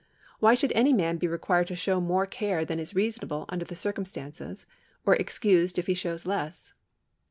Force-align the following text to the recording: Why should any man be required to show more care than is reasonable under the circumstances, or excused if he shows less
Why 0.39 0.55
should 0.55 0.71
any 0.71 0.93
man 0.93 1.17
be 1.17 1.27
required 1.27 1.67
to 1.67 1.75
show 1.75 2.01
more 2.01 2.25
care 2.25 2.65
than 2.65 2.79
is 2.79 2.95
reasonable 2.95 3.45
under 3.49 3.65
the 3.65 3.75
circumstances, 3.75 4.65
or 5.05 5.13
excused 5.15 5.77
if 5.77 5.85
he 5.85 5.93
shows 5.93 6.25
less 6.25 6.73